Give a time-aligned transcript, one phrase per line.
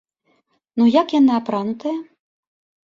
[0.79, 1.97] Ну як яна апранутая?